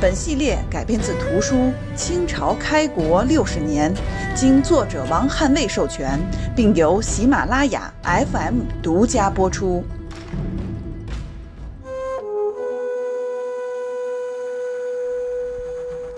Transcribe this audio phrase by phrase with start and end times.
[0.00, 1.54] 本系列改编自图书
[1.96, 3.94] 《清朝开国六十年》，
[4.34, 6.18] 经作者王汉卫授权，
[6.54, 9.84] 并由喜马拉雅 FM 独家播出。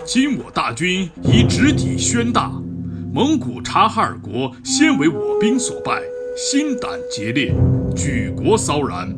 [0.05, 2.51] 今我大军已直抵宣大，
[3.13, 6.01] 蒙古察哈尔国先为我兵所败，
[6.35, 7.53] 心胆竭裂，
[7.95, 9.13] 举国骚然。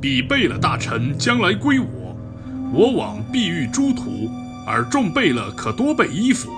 [0.00, 1.86] 彼贝勒大臣将来归我。
[2.70, 4.30] 我往必遇诸土，
[4.66, 6.50] 而众贝勒可多备衣服，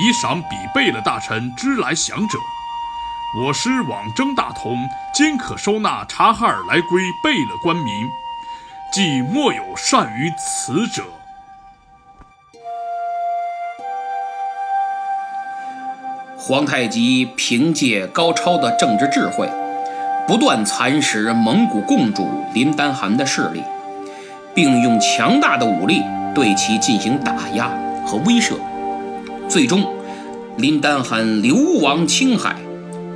[0.00, 2.38] 以赏彼贝勒大臣之来降者。
[3.40, 4.76] 我师往征大同，
[5.12, 8.08] 今可收纳察哈尔来归贝勒官民，
[8.92, 11.02] 即莫有善于此者。
[16.38, 19.50] 皇太极凭借高超的政治智慧，
[20.26, 23.62] 不断蚕食蒙古共主林丹汗的势力。
[24.58, 26.02] 并用强大的武力
[26.34, 27.70] 对其进行打压
[28.04, 28.54] 和威慑，
[29.48, 29.86] 最终，
[30.56, 32.56] 林丹汗流亡青海，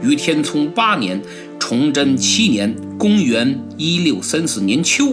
[0.01, 1.21] 于天聪八年
[1.59, 5.13] （崇祯七年，公元1634年秋）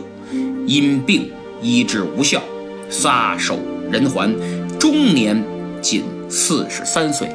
[0.68, 1.32] 因病
[1.64, 2.40] 医治无效，
[2.92, 3.58] 撒手
[3.90, 4.32] 人寰，
[4.80, 5.44] 终年
[5.82, 7.28] 仅四十三岁。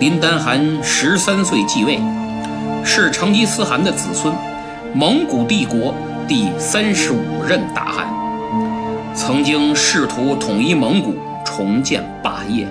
[0.00, 2.00] 林丹汗十三岁继位，
[2.82, 4.34] 是成吉思汗的子孙，
[4.94, 5.94] 蒙古帝国。
[6.26, 8.08] 第三十五任大汗，
[9.14, 11.14] 曾经试图统一蒙古、
[11.44, 12.66] 重建霸业，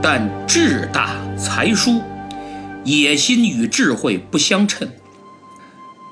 [0.00, 2.00] 但志大才疏，
[2.82, 4.88] 野心与智慧不相称。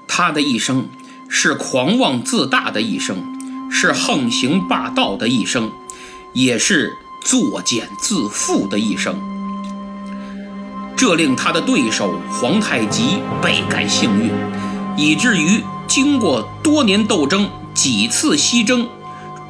[0.07, 0.87] 他的一生
[1.27, 3.17] 是狂妄自大的一生，
[3.71, 5.71] 是横行霸道的一生，
[6.35, 6.93] 也是
[7.25, 9.19] 作茧自缚的一生。
[10.95, 14.31] 这令他的对手皇太极倍感幸运，
[14.99, 15.62] 以至于。
[15.87, 18.88] 经过多年斗争，几次西征，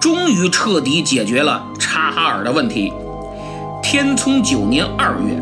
[0.01, 2.93] 终于彻底解决了察哈尔的问题。
[3.83, 5.41] 天聪九年二月，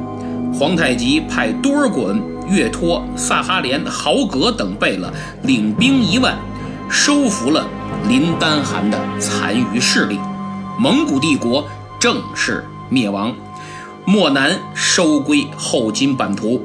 [0.59, 5.11] 皇太极派多尔衮、岳托、萨哈连、豪格等贝勒
[5.43, 6.37] 领兵一万，
[6.91, 7.67] 收服了
[8.09, 10.19] 林丹汗的残余势力，
[10.79, 11.65] 蒙古帝国
[11.99, 13.35] 正式灭亡，
[14.05, 16.61] 漠南收归后金版图。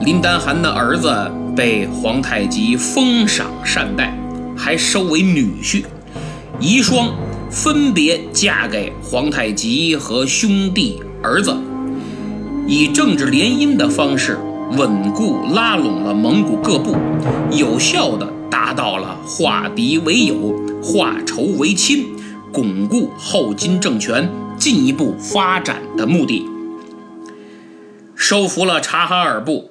[0.00, 1.30] 林丹汗的儿子。
[1.56, 4.14] 被皇太极封赏善待，
[4.54, 5.82] 还收为女婿，
[6.60, 7.12] 遗孀
[7.50, 11.56] 分别嫁给皇太极和兄弟儿子，
[12.66, 14.38] 以政治联姻的方式
[14.76, 16.94] 稳固拉拢了蒙古各部，
[17.50, 22.04] 有效地达到了化敌为友、化仇为亲、
[22.52, 24.28] 巩固后金政权
[24.58, 26.44] 进一步发展的目的。
[28.14, 29.70] 收服了察哈尔部。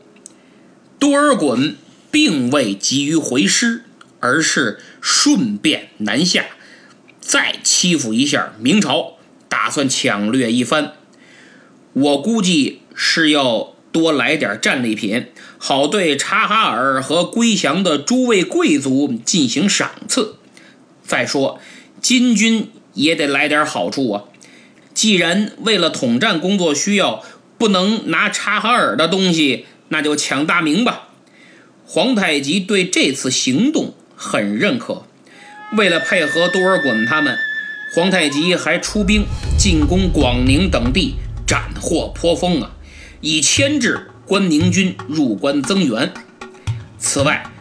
[1.00, 1.76] 多尔衮
[2.12, 3.84] 并未急于回师，
[4.20, 6.46] 而是顺便南下，
[7.20, 9.18] 再欺负一下明朝，
[9.50, 10.94] 打算抢掠一番。
[11.94, 20.36] 我估计是要多来点战利品，好对察哈尔和归降的诸位贵族进行赏赐。
[21.06, 21.60] 再说，
[22.02, 24.24] 金军也得来点好处啊！
[24.94, 27.24] 既然为了统战工作需要，
[27.58, 29.66] 不能拿察哈尔的东西。
[29.90, 31.10] 那就抢大明吧！
[31.86, 35.06] 皇太极对这次行动很认可。
[35.78, 37.38] 为了配合多尔衮他们，
[37.94, 39.26] 皇太极还出兵
[39.58, 41.16] 进攻广宁等地，
[41.46, 42.72] 斩获颇丰啊，
[43.22, 46.12] 以牵制关宁军入关增援。
[46.98, 47.52] 此外，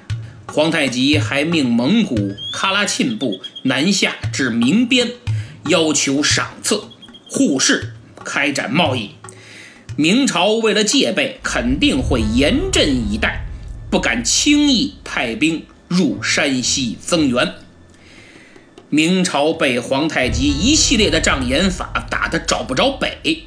[0.47, 5.11] 皇太极还命蒙古喀拉沁部南下至明边，
[5.69, 6.85] 要求赏赐、
[7.29, 7.95] 互市、
[8.25, 9.14] 开展贸易。
[9.97, 13.47] 明朝为了戒备，肯定会严阵以待，
[13.91, 17.55] 不敢轻易派兵入山西增援。
[18.91, 23.45] 明朝被皇太极一系列的障眼法打得找不着北，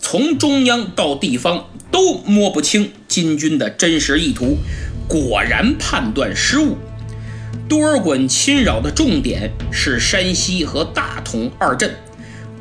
[0.00, 4.58] 从中央到地方都摸不清金军的真实意图，
[5.06, 6.76] 果然判断失误。
[7.68, 11.94] 多尔衮侵扰的重点是山西和大同二镇，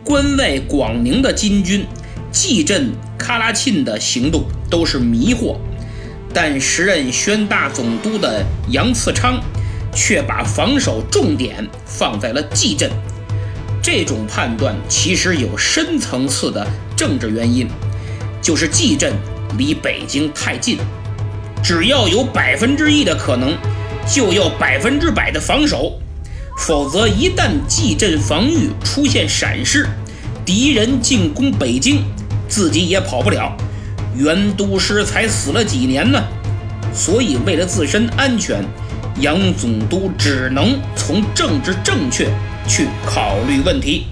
[0.03, 1.85] 关外广宁的金军。
[2.35, 5.55] 蓟镇、喀拉沁的行动都是迷惑，
[6.33, 9.41] 但时任宣大总督的杨次昌
[9.93, 12.91] 却把防守重点放在了蓟镇、
[13.81, 17.69] 这种判断其实有深层次的政治原因，
[18.41, 19.13] 就是蓟镇
[19.57, 20.77] 离北京太近，
[21.63, 23.55] 只要有百分之一的可能，
[24.05, 25.97] 就要百分之百的防守，
[26.57, 29.87] 否则一旦蓟镇防御出现闪失，
[30.45, 32.03] 敌人进攻北京，
[32.47, 33.55] 自己也跑不了。
[34.15, 36.23] 袁都师才死了几年呢，
[36.93, 38.63] 所以为了自身安全，
[39.19, 42.29] 杨总督只能从政治正确。
[42.67, 44.07] 去考虑问题，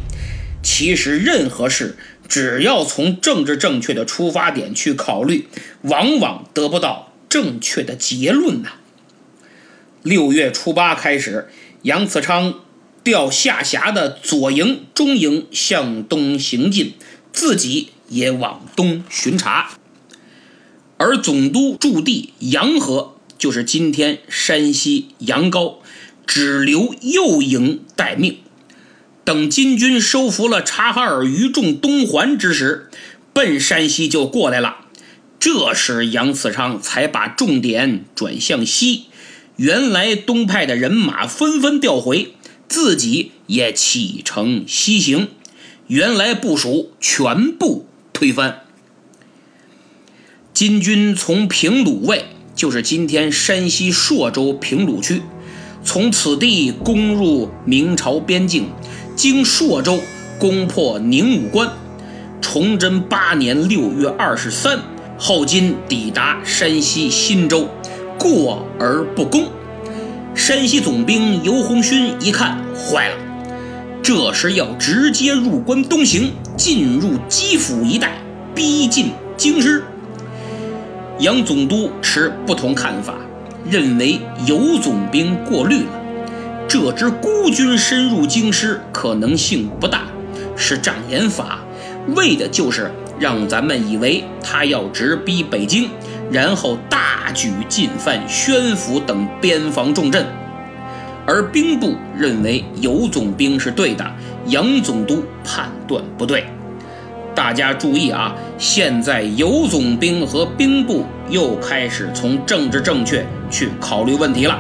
[0.62, 1.98] 其实任何事
[2.28, 5.48] 只要从政治正确的出发点去考虑，
[5.82, 8.74] 往往得不到正确的结论呐。
[10.04, 11.50] 六月初八开始，
[11.82, 12.60] 杨嗣昌
[13.04, 16.94] 调下辖的左营、中营向东行进，
[17.32, 19.72] 自己也往东巡查，
[20.98, 25.80] 而总督驻地洋河，就是今天山西阳高，
[26.28, 28.38] 只留右营待命。
[29.26, 32.90] 等金军收服了察哈尔余众东还之时，
[33.32, 34.80] 奔山西就过来了。
[35.40, 39.06] 这时杨嗣昌才把重点转向西，
[39.56, 42.34] 原来东派的人马纷纷调回，
[42.68, 45.30] 自己也启程西行，
[45.88, 47.86] 原来部署全部
[48.24, 48.62] 推翻。
[50.54, 52.24] 金军从平鲁卫，
[52.56, 55.22] 就是今天山西朔州平鲁区，
[55.84, 58.70] 从此地攻入明朝边境。
[59.18, 60.00] 经朔州
[60.40, 61.70] 攻破宁武关，
[62.40, 64.80] 崇祯八年六月二十三，
[65.18, 67.68] 后金抵达山西忻州，
[68.18, 69.50] 过而不攻。
[70.34, 73.18] 山西总兵尤鸿勋一看，坏了，
[74.02, 78.18] 这是要直接入关东行，进入基辅一带，
[78.54, 79.84] 逼近京师。
[81.20, 83.16] 杨总督持不同看法，
[83.66, 85.90] 认为尤总兵过虑了。
[86.68, 90.04] 这支孤军深入京师可能性不大，
[90.56, 91.60] 是障眼法，
[92.16, 95.90] 为的就是让咱们以为他要直逼北京，
[96.32, 100.26] 然后大举进犯宣府等边防重镇。
[101.26, 104.06] 而兵部认为尤总兵是对的，
[104.48, 106.46] 杨总督判断不对。
[107.36, 114.60] 大家注意啊，现在尤总兵和兵部又开始从政治正确去考虑问题了。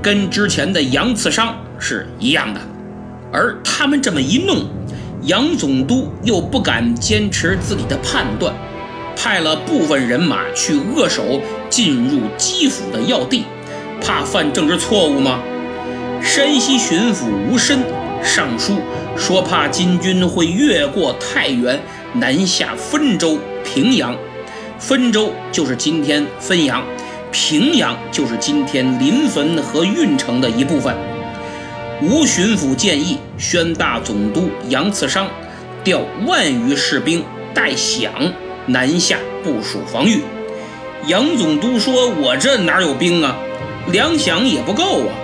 [0.00, 2.60] 跟之前的杨次商是一样的，
[3.32, 4.64] 而他们这么一弄，
[5.22, 8.54] 杨总督又不敢坚持自己的判断，
[9.16, 13.44] 派了部分人马去扼守进入基辅的要地，
[14.00, 15.40] 怕犯政治错误吗？
[16.20, 17.80] 山西巡抚吴申
[18.22, 18.78] 上书
[19.16, 21.80] 说，怕金军会越过太原
[22.14, 24.16] 南下汾州、平阳，
[24.78, 26.82] 汾州就是今天汾阳。
[27.30, 30.94] 平阳就是今天临汾和运城的一部分。
[32.02, 35.26] 吴巡抚建议宣大总督杨次商
[35.82, 37.24] 调万余士兵
[37.54, 38.08] 带饷
[38.66, 40.20] 南下部署防御。
[41.06, 43.36] 杨总督说：“我这哪有兵啊？
[43.90, 45.14] 粮饷也不够啊，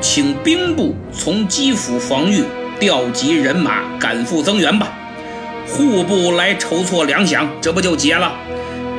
[0.00, 2.44] 请兵部从基辅防御
[2.78, 4.92] 调集人马赶赴增援吧。
[5.66, 8.32] 户部来筹措粮饷，这不就结了？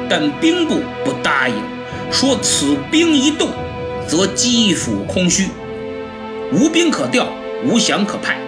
[0.09, 1.55] 但兵部不答应。”
[2.11, 3.49] 说此兵一动，
[4.07, 5.47] 则基辅空虚，
[6.51, 7.27] 无兵可调，
[7.63, 8.39] 无饷可派，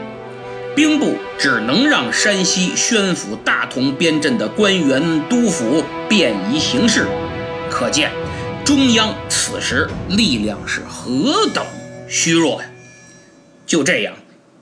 [0.76, 7.06] 兵部只能让山西宣府大同边镇的官员督府便宜行事。
[7.70, 8.10] 可见
[8.66, 11.64] 中央此时力量是何等
[12.14, 12.70] 虚弱呀！
[13.66, 14.18] 就这样，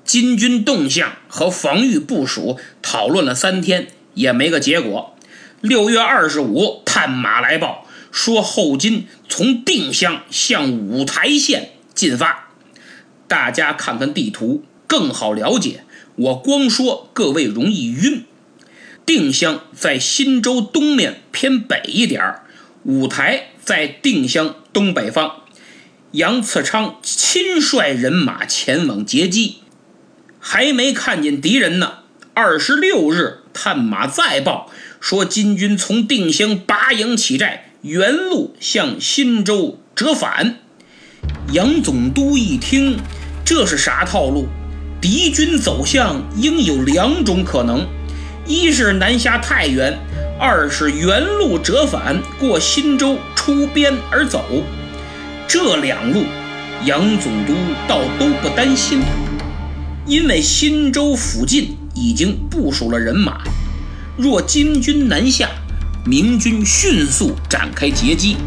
[0.06, 5.16] 金军动向和防御部署讨论了三天，也没个结果。
[5.60, 7.88] 六月二十五，探马来报。
[8.12, 12.50] 说后金从定襄向五台县进发，
[13.28, 15.84] 大家看看地图更好了解。
[16.18, 18.26] 我光说各位容易晕。
[19.08, 22.44] 定襄在忻州东面偏北一点儿，
[22.84, 25.42] 五台在定襄东北方。
[26.14, 29.58] 杨次昌亲率人马前往截击，
[30.40, 32.00] 还没看见敌人呢。
[32.34, 37.74] 二十六日，探马再报说金军从定襄拔营起寨。
[37.84, 40.58] 原路向忻州折返，
[41.54, 42.98] 杨总督一听，
[43.46, 44.48] 这是啥套路？
[45.00, 47.88] 敌军走向应有两种可能：
[48.48, 49.98] 一是南下太原，
[50.40, 54.44] 二是原路折返过忻州出边而走。
[55.52, 56.26] 这两路，
[56.86, 57.56] 杨总督
[57.88, 59.02] 倒都不担心，
[60.06, 63.42] 因为忻州附近已经部署了人马。
[64.16, 65.50] 若金军南下，
[66.06, 68.38] 明军迅速展开截击，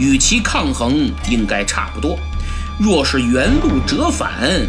[0.00, 2.18] 与其抗衡应该差不多。
[2.80, 4.66] 若是原路折返，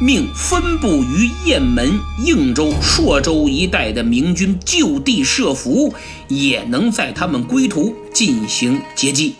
[0.00, 5.92] 命分布于雁门、应州、朔州一带的明军就地设伏，
[6.28, 9.34] 也能在他们归途进行截击，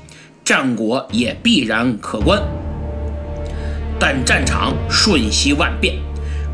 [0.53, 2.39] 战果也必然可观。
[3.99, 5.95] 但战场瞬息万变，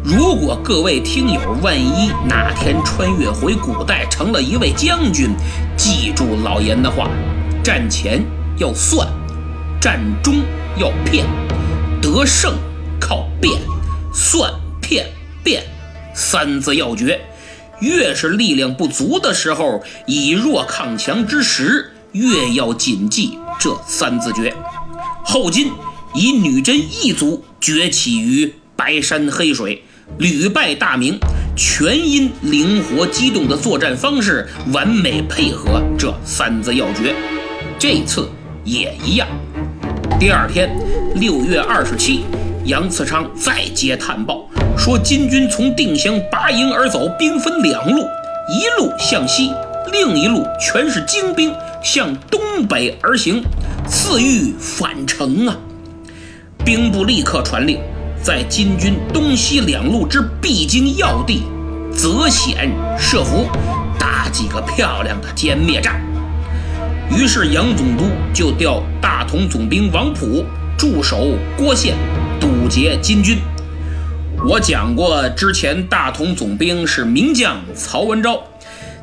[0.04, 5.30] 如果各位听友万一哪天穿越回古代成了一位将军，
[5.76, 7.10] 记住老严的话：
[7.60, 8.22] 战前
[8.58, 9.08] 要算，
[9.80, 10.44] 战中
[10.76, 11.26] 要骗，
[12.00, 12.54] 得胜
[13.00, 13.60] 靠变。
[14.14, 15.06] 算骗
[15.42, 15.64] 变
[16.14, 17.20] 三字要诀，
[17.80, 24.52] 越是力量不足的时候，以弱抗强之时，越要谨记这三字诀。
[25.24, 25.70] 后金
[26.14, 29.82] 以女真一族崛起于白山黑水，
[30.18, 31.18] 屡败大明，
[31.56, 37.14] 全因灵活机动的作战方式，完美配合这三字要诀。
[37.78, 38.28] 这次
[38.64, 39.28] 也一样。
[40.18, 40.68] 第二天，
[41.14, 42.24] 六月二十七。
[42.64, 44.46] 杨次昌再接探报，
[44.76, 48.02] 说金军从定襄拔营而走，兵分两路，
[48.50, 49.50] 一路向西，
[49.90, 51.50] 另一路全是精兵
[51.82, 53.42] 向东北而行，
[53.86, 55.56] 次欲返程啊！
[56.64, 57.78] 兵部立刻传令，
[58.22, 61.44] 在金军东西两路之必经要地
[61.92, 63.46] 择险设伏，
[63.98, 66.00] 打几个漂亮的歼灭战。
[67.16, 68.04] 于是杨总督
[68.34, 70.44] 就调大同总兵王普
[70.76, 71.96] 驻守郭县。
[72.40, 73.38] 堵截金军，
[74.46, 78.42] 我讲过，之前大同总兵是名将曹文昭。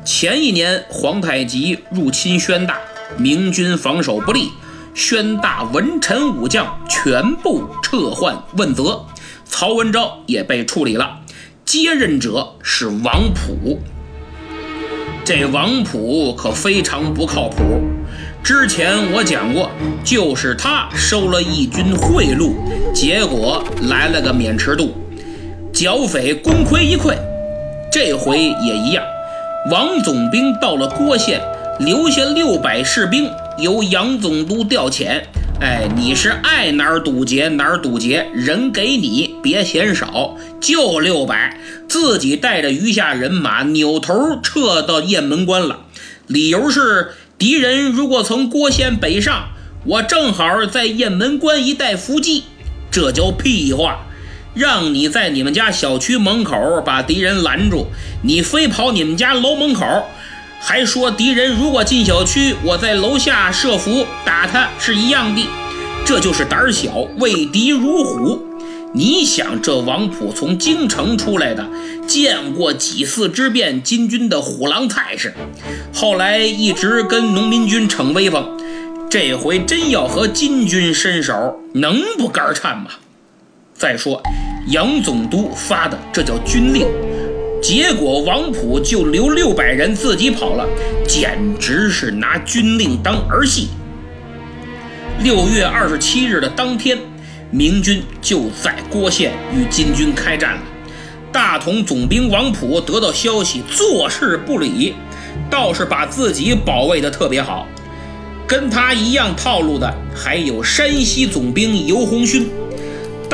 [0.06, 2.78] 前一年皇太极入侵宣大，
[3.18, 4.52] 明军防守不利，
[4.94, 9.04] 宣大文臣武将全部撤换问责，
[9.44, 11.18] 曹文昭也被处理了，
[11.64, 13.80] 接任者是王普。
[15.24, 17.82] 这王普可非常不靠谱。
[18.44, 19.68] 之前我讲过，
[20.04, 22.52] 就是他收了义军贿赂，
[22.94, 24.94] 结果来了个免池渡，
[25.72, 27.16] 剿匪功亏一篑。
[27.90, 29.02] 这回也一样，
[29.70, 31.40] 王总兵到了郭县，
[31.80, 35.22] 留下六百士兵，由杨总督调遣。
[35.60, 41.58] 哎，你是爱哪儿堵截哪儿堵截，人给你，别嫌少，就六百，
[41.88, 45.80] 自己带着余下人马扭头撤到雁门关了。
[46.26, 47.08] 理由是。
[47.38, 49.50] 敌人如果从郭县北上，
[49.84, 52.44] 我正好在雁门关一带伏击，
[52.90, 54.06] 这叫屁话！
[54.56, 57.88] 让你在你们家小区门口把敌人拦住，
[58.22, 59.84] 你非跑你们家楼门口，
[60.58, 65.46] 还说敌人如果进小区，我在楼下设伏打他是一样的，
[66.06, 68.42] 这就是胆小，畏敌如虎。
[68.94, 71.68] 你想，这王普从京城出来的，
[72.06, 75.34] 见过几次之变金军的虎狼态势，
[75.92, 78.58] 后来一直跟农民军逞威风，
[79.10, 82.86] 这回真要和金军伸手，能不肝颤吗？
[83.78, 84.22] 再说，
[84.68, 86.86] 杨总督发的这叫军令，
[87.62, 90.66] 结果王普就留六百人自己跑了，
[91.06, 93.68] 简直是拿军令当儿戏。
[95.22, 96.98] 六月二十七日的当天。
[97.52, 100.62] 明军就在郭县与金军开战了。
[101.30, 104.94] 大同总兵王普得到消息，坐视不理，
[105.48, 107.68] 倒是把自己保卫的特别好。
[108.48, 112.50] 跟他一样套路的还有山西总兵尤鸿勋，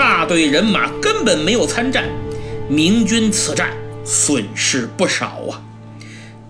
[0.05, 2.11] 大队人马根本没有参战。
[2.69, 3.73] 明军此战
[4.05, 5.63] 损失不少啊。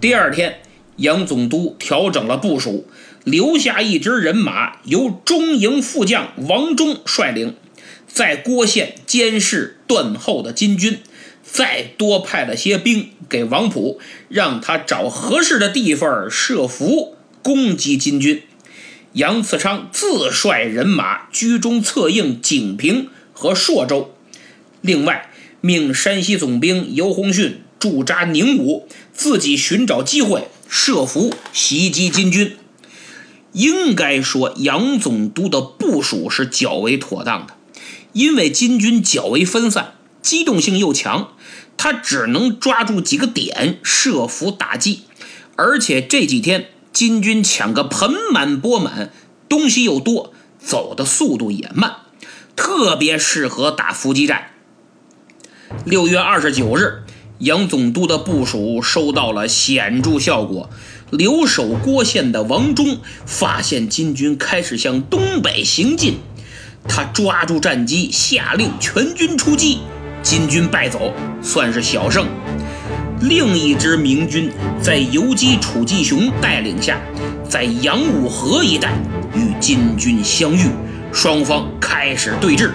[0.00, 0.62] 第二天，
[0.96, 2.88] 杨总督调整了部署。
[3.24, 7.54] 留下一支人马，由中营副将王忠率领，
[8.08, 11.00] 在郭县监视断后的金军，
[11.42, 18.44] 再多派了些兵给王普，让他找合适的地方设伏攻击金军。
[19.12, 24.14] 杨次昌自率人马居中策应景平和朔州，
[24.80, 32.56] 另外命山西总兵尤鸿逊驻扎宁武，自己寻找机会设伏袭击金军。
[33.52, 37.54] 应该说，杨总督的部署是较为妥当的，
[38.12, 41.34] 因为金军较为分散，机动性又强，
[41.76, 45.02] 他只能抓住几个点设伏打击。
[45.56, 49.12] 而且这几天金军抢个盆满钵满，
[49.50, 51.96] 东西又多，走的速度也慢，
[52.56, 54.48] 特别适合打伏击战。
[55.84, 57.02] 六月二十九日，
[57.38, 60.70] 杨总督的部署收到了显著效果。
[61.10, 66.18] 留守郭县的王忠发现金军开始向东北行进，
[66.88, 69.80] 他抓住战机，下令全军出击，
[70.22, 72.26] 金军败走，算是小胜。
[73.20, 76.98] 另一支明军在游击楚继雄带领下，
[77.46, 78.94] 在杨武河一带
[79.34, 80.66] 与金军相遇，
[81.12, 82.70] 双方开始对峙。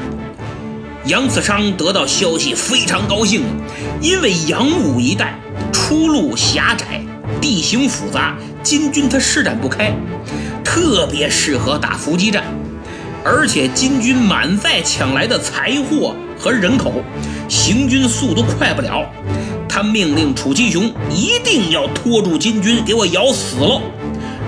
[1.05, 3.41] 杨子昌得到消息非常高兴，
[4.01, 5.39] 因为杨武一带
[5.71, 7.01] 出路狭窄，
[7.41, 9.91] 地形复杂，金军他施展不开，
[10.63, 12.43] 特别适合打伏击战。
[13.23, 17.03] 而且金军满载抢来的财货和人口，
[17.49, 19.03] 行军速度快不了。
[19.67, 23.81] 他命令楚吉雄一定要拖住金军，给我咬死了，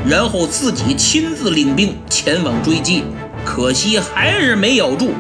[0.06, 3.04] 然后自己亲自领兵前往追击。
[3.46, 5.12] 可惜还是没咬住，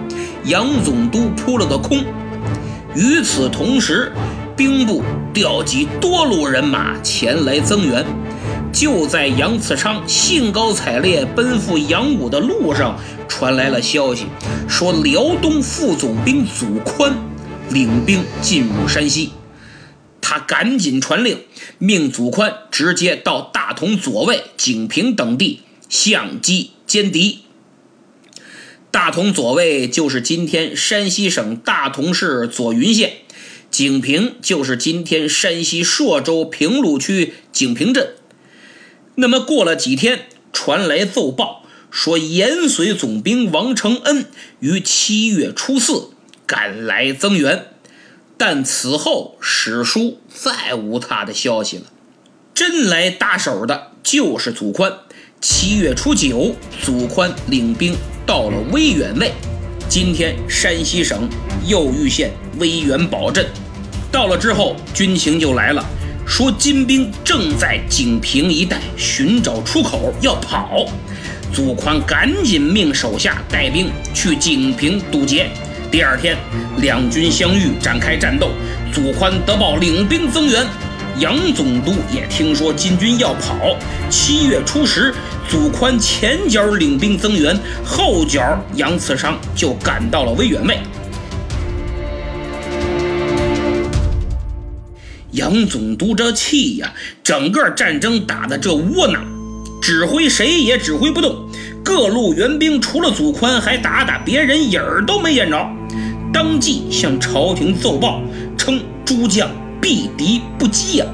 [0.45, 2.03] 杨总督扑了个空。
[2.95, 4.11] 与此同时，
[4.55, 8.05] 兵部调集多路人马前来增援。
[8.71, 12.97] 就在杨次昌兴高采烈奔赴杨武的路上，
[13.27, 14.25] 传来了消息，
[14.67, 17.11] 说辽东副总兵祖宽
[17.71, 19.31] 领兵进入山西。
[20.21, 21.39] 他赶紧传令，
[21.79, 27.45] 命祖宽直接到大同左卫、景平等地相机歼敌。
[28.91, 33.13] 大同左卫就是今天山西省大同市左云县，
[33.69, 38.15] 景平就是今天山西朔州平鲁区景平镇。
[39.15, 44.25] 那么过了几天，传来奏报，说延绥总兵王承恩
[44.59, 46.09] 于七月初四
[46.47, 47.67] 赶来增援，
[48.37, 51.83] 但此后史书再无他的消息了。
[52.55, 54.99] 真来搭手的就是祖宽。
[55.39, 57.95] 七月初九，祖宽领兵。
[58.29, 59.33] 到了威远卫，
[59.87, 61.27] 今天山西省
[61.65, 63.43] 右玉县威远堡镇。
[64.11, 65.83] 到了之后，军情就来了，
[66.27, 70.85] 说金兵正在景平一带寻找出口，要跑。
[71.51, 75.49] 祖宽赶紧命手下带兵去景平堵截。
[75.89, 76.37] 第二天，
[76.77, 78.51] 两军相遇，展开战斗。
[78.93, 80.63] 祖宽得报领兵增援，
[81.17, 83.75] 杨总督也听说金军要跑。
[84.07, 85.15] 七月初十。
[85.49, 90.77] 祖宽前脚领兵增援，后脚杨次商就赶到了威远卫。
[95.31, 99.25] 杨总督这气呀，整个战争打的这窝囊，
[99.81, 101.49] 指挥谁也指挥不动。
[101.83, 105.67] 各路援兵除了祖宽，还打打别人，影儿都没见着。
[106.31, 108.21] 当即向朝廷奏报，
[108.55, 109.49] 称诸将
[109.81, 111.05] 避敌不击呀。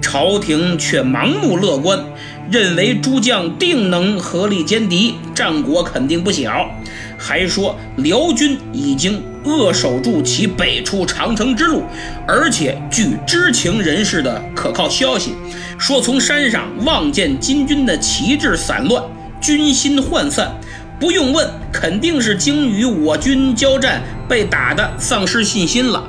[0.00, 2.02] 朝廷却盲目乐观。
[2.50, 6.70] 认为诸将定能合力歼敌，战果肯定不小。
[7.16, 11.84] 还说辽军已经扼守住其北出长城之路，
[12.26, 15.34] 而且据知情人士的可靠消息，
[15.78, 19.02] 说从山上望见金军的旗帜散乱，
[19.40, 20.52] 军心涣散。
[20.98, 26.04] 不用问，肯定是经与我军交战被打的丧失信心了。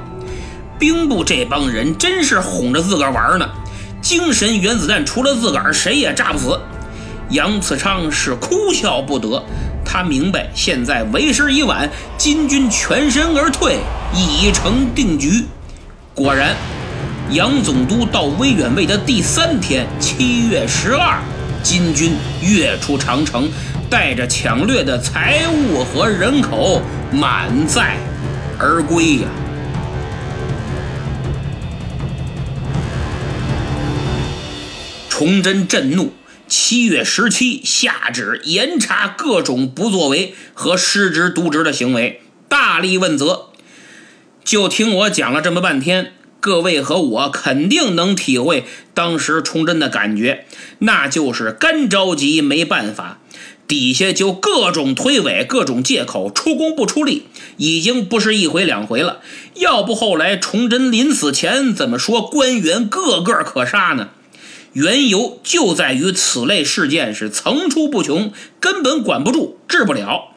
[0.77, 3.49] 兵部这帮人真是哄着自个儿玩呢。
[4.03, 6.59] 精神原子弹除了自个儿，谁也炸不死。
[7.29, 9.41] 杨次昌是哭笑不得，
[9.85, 13.77] 他明白现在为时已晚，金军全身而退
[14.13, 15.45] 已成定局。
[16.13, 16.53] 果然，
[17.31, 21.17] 杨总督到威远卫的第三天，七月十二，
[21.63, 22.11] 金军
[22.41, 23.49] 跃出长城，
[23.89, 27.95] 带着抢掠的财物和人口满载
[28.59, 29.27] 而归呀。
[35.15, 36.11] 崇祯震怒，
[36.47, 43.49] 七月十七下旨严查各种不作为和失职渎职的行为，大力问责。
[44.43, 50.47] 就听我讲了这么半天，各位和我肯定能体会当时崇祯的感觉，
[50.79, 53.19] 那就是干着急没办法，
[53.67, 59.19] 底下就各种推诿，各种借口，出工不出力，已经不是一回两回了。
[59.53, 64.09] 要不后来崇祯临死前怎么说官员个个可杀呢？
[64.73, 70.33] 缘由就在于此类事件是层出不穷，根本管不住，治不了。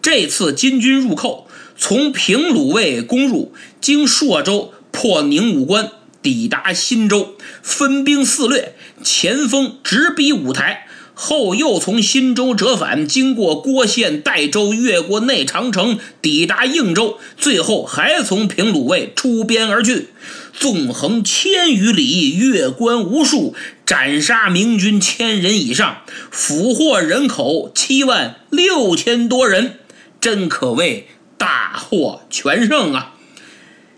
[0.00, 5.90] 这次金军入寇，从平鲁卫攻入，经朔州破宁武关，
[6.22, 10.86] 抵达新州，分兵肆掠，前锋直逼五台。
[11.20, 20.10] 后又从新州折返，经过郭县、代州，越过内长城，抵达应州，最后还从平鲁卫出边而去，
[20.58, 23.54] 纵横千余里，越关无数，
[23.86, 25.98] 斩杀明军千人以上，
[26.32, 29.78] 俘获人口七万六千多人，
[30.20, 33.14] 真可谓大获全胜啊！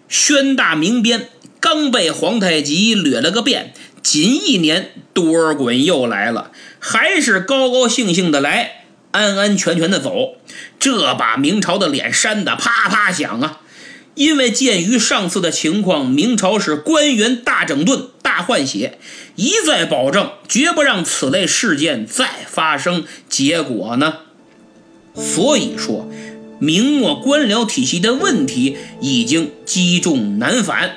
[0.07, 6.53] 宣大明边刚被皇太极掠了个遍，仅一年，多尔衮又来了。
[6.79, 10.37] 还是高高兴兴的来，安安全全的走，
[10.79, 13.61] 这把明朝的脸扇的啪啪响啊！
[14.21, 18.99] 因为鉴于上次的情况，明朝是官员大整顿、大换血，
[19.35, 23.05] 一再保证绝不让此类事件再发生。
[23.31, 24.19] 结果呢？
[25.15, 26.07] 所以说，
[26.59, 30.97] 明末官僚体系的问题已经积重难返，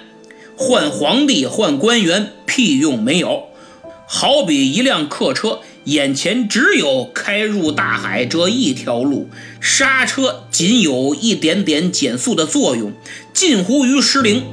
[0.58, 3.44] 换皇帝换官员屁用没有。
[4.06, 12.94] 好比一辆客车，眼前只有开入大海这一条路，刹车仅有一点点减速的作用，
[13.34, 14.44] 近乎于失灵。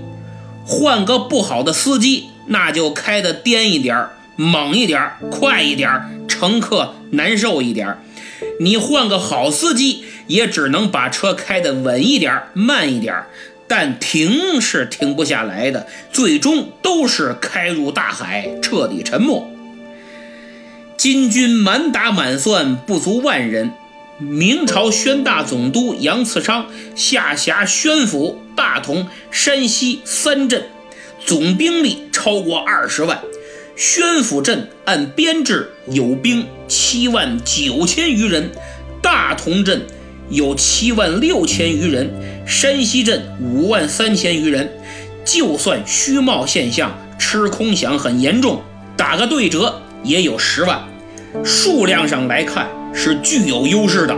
[0.66, 7.98] 换个不好的司机，那就开得颠一点儿、猛一点儿、快一点儿，乘客难受一点儿。
[8.58, 13.24] 你换个好司机，也只能把车开得稳一点、慢一点，
[13.68, 19.59] 但停是停不下来的，最终都是开入大海，彻底沉没。
[21.00, 23.72] 金军满打满算不足万人，
[24.18, 28.38] 明朝宣大总督杨次昌下辖宣府。
[28.54, 30.66] 大同、山西三镇
[31.24, 33.18] 总兵力超过二十万，
[33.74, 38.50] 宣府镇按编制有兵七万九千余人，
[39.00, 39.80] 大同镇
[40.28, 42.10] 有七万六千余人，
[42.46, 44.70] 山西镇五万三千余人。
[45.24, 48.62] 就算虚冒现象，吃空饷很严重，
[48.98, 50.89] 打个对折也有十万。
[51.44, 54.16] 数量上来看是具有优势的，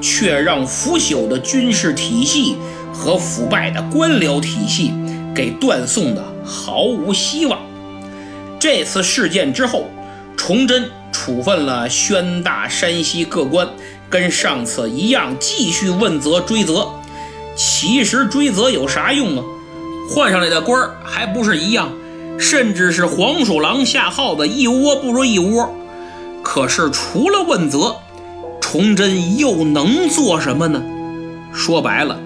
[0.00, 2.56] 却让腐朽的军事体系。
[2.90, 4.92] 和腐败的官僚体系
[5.32, 7.60] 给断送的毫无希望。
[8.58, 9.86] 这次事件之后，
[10.36, 13.68] 崇祯处分了宣大、山西各官，
[14.10, 16.88] 跟上次一样继续问责追责。
[17.54, 19.44] 其实追责有啥用啊？
[20.10, 21.92] 换上来的官儿还不是一样，
[22.36, 25.72] 甚至是黄鼠狼下耗子，一窝不如一窝。
[26.50, 27.96] 可是除了问责，
[28.58, 30.82] 崇祯又能做什么呢？
[31.52, 32.18] 说白了。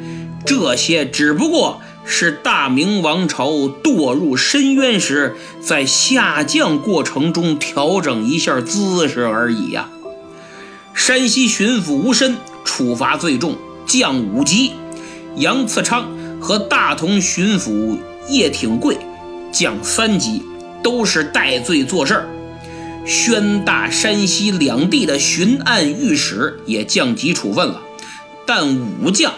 [0.46, 9.88] 这些只不过是大明王朝堕入深渊时，在下降过程中调整一下姿势而已呀。
[10.94, 13.56] 山西巡抚吴申处罚最重，
[13.88, 14.70] 降五级；
[15.34, 16.06] 杨次昌
[16.40, 18.96] 和大同巡抚叶挺贵
[19.50, 20.44] 降三级，
[20.80, 22.28] 都是戴罪做事儿。
[23.06, 27.80] 宣大、山西两地的巡按御史也降级处分了，
[28.46, 29.32] 但武将。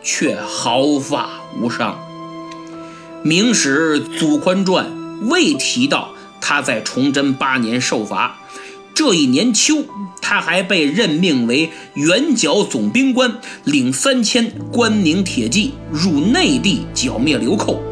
[0.00, 1.28] 却毫发
[1.60, 1.98] 无伤。
[3.28, 4.86] 《明史·祖宽传》
[5.28, 8.38] 未提到他在崇祯八年受罚。
[8.94, 9.84] 这一年秋，
[10.22, 17.82] 他还被任命为元剿总兵官，领三千关宁铁骑入内地剿灭流寇。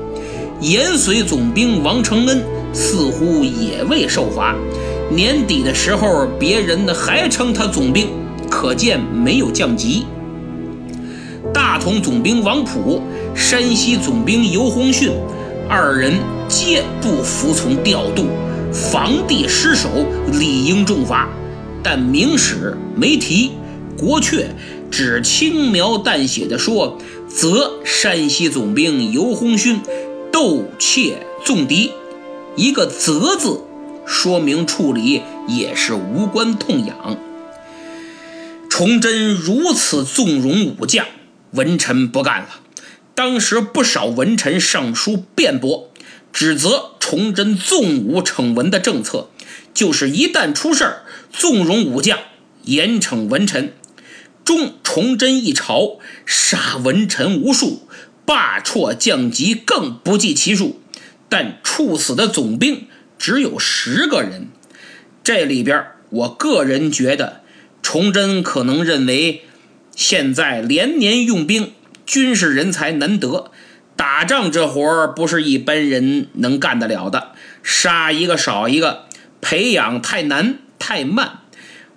[0.61, 4.55] 延绥总兵王承恩似乎也未受罚。
[5.11, 8.09] 年底的时候，别人呢还称他总兵，
[8.51, 10.05] 可见没有降级。
[11.55, 13.01] 大同总兵王普、
[13.35, 15.13] 山西总兵尤鸿逊
[15.69, 16.15] 二人
[16.49, 18.27] 皆不服从调度，
[18.73, 19.89] 防地失守，
[20.33, 21.29] 理应重罚。
[21.83, 23.53] 但明史没提，
[23.97, 24.47] 国阙
[24.91, 26.99] 只轻描淡写的说
[27.33, 29.81] ：“则山西总兵尤鸿逊
[30.33, 31.93] 斗窃纵敌。”
[32.57, 33.61] 一个“则”字，
[34.07, 37.19] 说明处理也是无关痛痒。
[38.71, 41.07] 崇祯如此纵容武将。
[41.53, 42.49] 文臣不干了，
[43.15, 45.91] 当时不少文臣上书辩驳，
[46.33, 49.31] 指责崇祯纵武惩文的政策，
[49.73, 52.19] 就是一旦出事儿，纵容武将，
[52.65, 53.73] 严惩文臣。
[54.45, 57.89] 中崇祯一朝，杀文臣无数，
[58.27, 60.81] 罢黜降级更不计其数，
[61.31, 62.87] 但处死的总兵
[63.19, 64.49] 只有十个人。
[65.23, 67.43] 这里边，我个人觉得，
[67.83, 69.43] 崇祯可能认为。
[69.95, 71.73] 现在连年用兵，
[72.05, 73.51] 军事人才难得，
[73.97, 79.07] 打仗这活儿不是一般人能干得了的，杀一个少一个，
[79.41, 81.39] 培养太难太慢。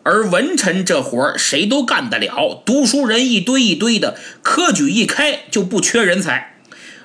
[0.03, 6.55] 而文臣这活儿谁都干得了，读书人一堆一堆的，科举一开就不缺人才。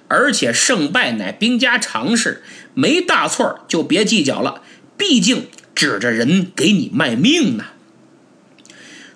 [0.07, 4.63] 而且胜败乃兵家常事，没大错就别计较了，
[4.99, 7.65] 毕竟指着人给你卖命呢。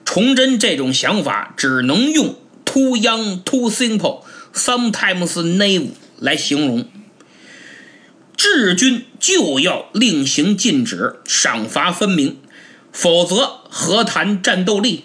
[0.04, 4.22] 崇祯这种想法只能用 “too young, too simple,
[4.54, 6.88] sometimes naive” 来形容。
[8.36, 12.38] 治军就要令行禁止，赏罚分明，
[12.92, 15.04] 否则何谈战斗力？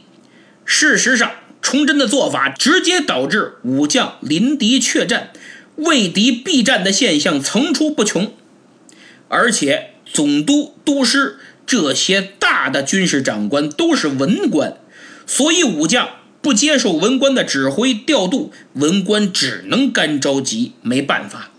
[0.63, 5.31] 事实上，崇祯的做法直接导致武将临敌怯战、
[5.75, 8.31] 畏敌避战的现象层出不穷。
[9.33, 14.77] 而且，总督、都师这些大的军事长官都是文官。
[15.25, 16.07] 所以武将
[16.39, 21.49] 不接受文官的指挥调度，文官只能干着急，没办法。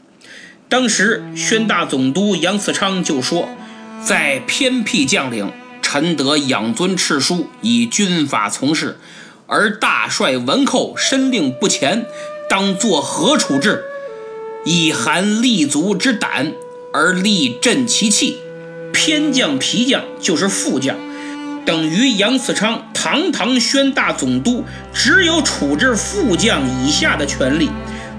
[0.68, 3.48] 当时宣大总督杨嗣昌就说
[4.06, 5.50] ：“在偏僻将领，
[5.82, 8.96] 臣得养尊处书，以军法从事；
[9.48, 12.06] 而大帅文寇身令不前，
[12.48, 13.82] 当作何处置？
[14.64, 16.52] 以韩立足之胆，
[16.96, 18.38] 而力振其气。
[18.92, 20.96] 偏将皮将就是副将，
[21.66, 27.68] 等于杨嗣昌堂堂宣大总督，只有处置副将以下的权利，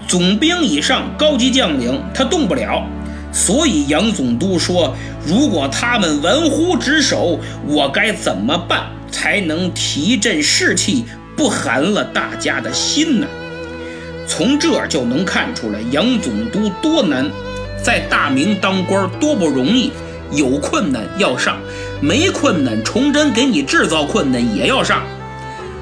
[0.05, 2.85] 总兵以上高级将领他动不了。
[3.31, 4.93] 所以杨总督说
[5.25, 11.05] ：“如果他们玩忽职守，我该怎么办才能提振士气，
[11.37, 13.27] 不寒了大家的心呢？”
[14.27, 17.29] 从这就能看出来杨总督多难，
[17.85, 19.91] 在大明当官多不容易。
[20.31, 21.59] 有困难要上，
[22.01, 25.03] 没困难，崇祯给你制造困难也要上。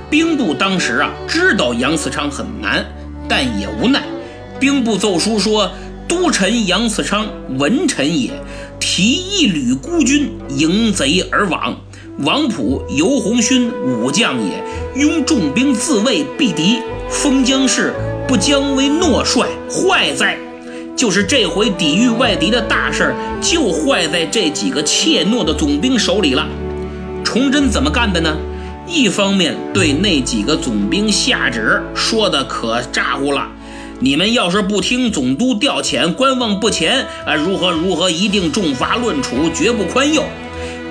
[0.10, 2.86] 兵部当时啊，知道杨嗣昌很难，
[3.30, 4.04] 但也无奈。
[4.60, 5.72] 兵部奏书说
[6.06, 7.26] ：“都臣杨嗣昌
[7.58, 8.32] 文臣也，
[8.82, 11.74] 提一旅孤军迎贼而往。
[12.20, 14.62] 王普、尤鸿勋武将也，
[15.02, 16.80] 拥重兵自卫避敌。
[17.10, 17.94] 封疆事
[18.28, 20.38] 不将为诺帅，坏哉！”
[20.96, 26.48] 就是这回抵御外敌的大事儿，就坏在这几个怯懦的总兵手里了。
[27.24, 28.36] 崇祯怎么干的呢？
[28.86, 33.48] 一方面对那几个总兵下旨，说的可咋呼了：
[34.00, 40.24] 你们要是不听总督调遣，观望不前啊，如何如何，一定重罚论处，绝不宽宥。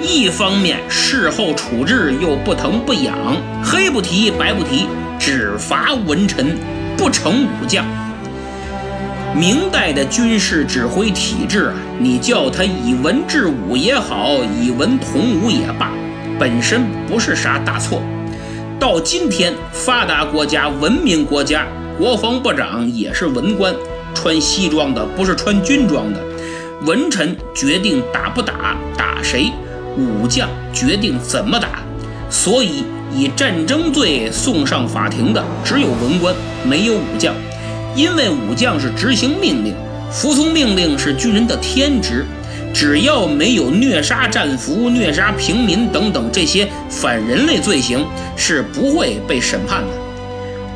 [0.00, 3.14] 一方面事后处置又不疼不痒，
[3.62, 4.86] 黑不提白不提，
[5.18, 6.58] 只罚文臣，
[6.96, 7.86] 不惩武将。
[9.34, 15.90] 明代的军事指挥体制啊，你叫它以文治武也好，以文统武也罢，
[16.38, 18.02] 本身不是啥大错。
[18.78, 21.66] 到今天，发达国家、文明国家，
[21.96, 23.74] 国防部长也是文官，
[24.14, 26.20] 穿西装的不是穿军装的。
[26.84, 29.50] 文臣决定打不打，打谁；
[29.96, 31.82] 武将决定怎么打。
[32.28, 36.34] 所以，以战争罪送上法庭的只有文官，
[36.68, 37.34] 没有武将。
[37.94, 39.74] 因为武将是执行命令，
[40.11, 42.24] 服从命令是军人的天职，
[42.72, 49.88] 只要没有虐杀战俘、虐杀平民等等这些反人类罪行，是不会被审判的。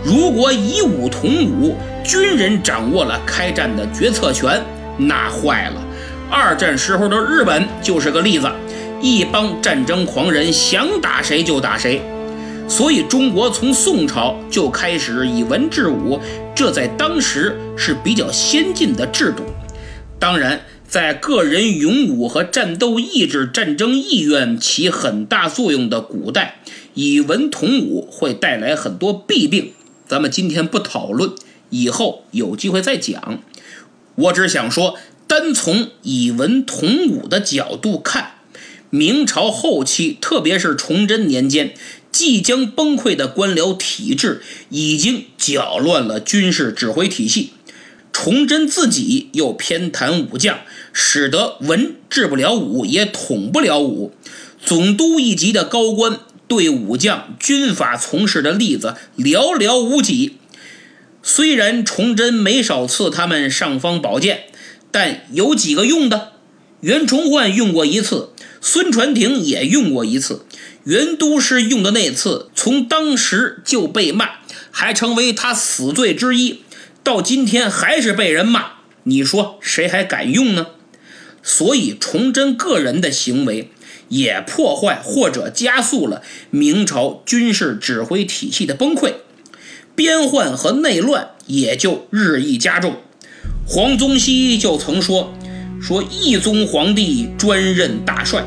[0.05, 1.75] 如果以武同武，
[2.05, 4.63] 军人掌握了开战的决策权，
[4.99, 5.83] 那坏了。
[6.31, 8.47] 二战时候的日本就是个例子，
[9.01, 12.03] 一帮战争狂人想打谁就打谁。
[12.69, 16.21] 所以，中国从宋朝就开始以文治武，
[16.57, 19.45] 这在当时是比较先进的制度。
[20.19, 26.61] 当然，在个人勇武和战斗意志、战争意愿起很大作用的古代，
[26.95, 29.73] 以文统武会带来很多弊病。
[30.09, 31.33] 咱们今天不讨论，
[31.69, 33.43] 以后有机会再讲。
[34.15, 38.37] 我只想说，单从以文统武的角度看，
[38.89, 41.75] 明朝后期，特别是崇祯年间。
[42.17, 47.51] 即将崩溃的官僚体制已经搅乱了军事指挥体系，
[48.11, 50.61] 崇祯自己又偏袒武将，
[50.95, 54.15] 使得文治不了武，也统不了武。
[54.65, 60.39] 总督一级的高官对武将军法从事的例子寥寥无几。
[61.23, 64.45] 虽然崇祯没少赐他们尚方宝剑，
[64.91, 66.33] 但有几个用的？
[66.81, 68.31] 袁崇焕用过一次，
[68.69, 70.45] 孙传庭也用过一次。
[70.83, 74.29] 袁都师用的那次，从当时就被骂，
[74.73, 76.63] 还成为他死罪之一，
[77.05, 78.73] 到今天还是被人骂。
[79.05, 80.67] 你说谁还敢用呢？
[81.45, 83.71] 所以崇祯个人的行为
[84.09, 89.15] 也破坏或者加速了明朝军事指挥体系的崩溃，
[89.95, 92.97] 边患和内乱也就日益加重。
[93.65, 95.33] 黄宗羲就曾说
[95.81, 98.45] ：“说义宗皇帝专任大帅。”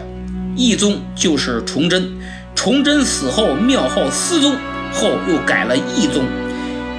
[0.59, 2.11] 义宗就是崇祯，
[2.53, 4.57] 崇祯死后庙号思宗，
[4.91, 6.25] 后又改了义宗。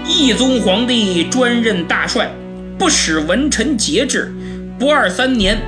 [0.06, 2.30] 义宗皇帝专任大帅，
[2.78, 4.34] 不使文臣节制。
[4.78, 5.60] 不二三年，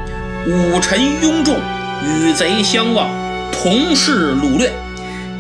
[0.47, 1.55] 武臣拥众，
[2.03, 3.11] 与贼相望，
[3.53, 4.73] 同事掳掠。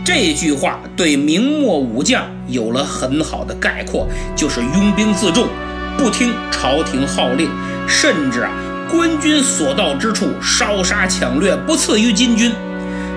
[0.04, 5.48] 这句话对明末武将有了很好的概括，就是拥兵自重，
[5.96, 7.48] 不听朝廷号令，
[7.88, 8.52] 甚至啊。
[8.92, 12.52] 官军所到之处，烧杀抢掠，不次于金军。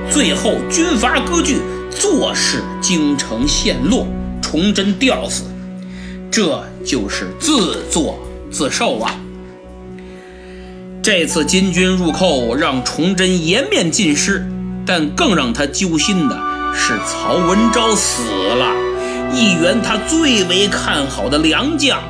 [0.09, 1.57] 最后军阀割据，
[1.91, 4.07] 坐视京城陷落，
[4.41, 5.43] 崇祯吊死。
[6.31, 8.17] 这就是自作
[8.49, 9.13] 自受啊！
[11.03, 14.47] 这次金军入寇，让崇祯颜面尽失，
[14.85, 16.39] 但更让他揪心的
[16.73, 18.73] 是曹文昭死了，
[19.33, 22.01] 一员他最为看好的良将。